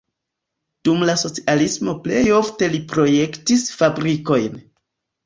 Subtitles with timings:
[0.87, 4.57] Dum la socialismo plej ofte li projektis fabrikojn.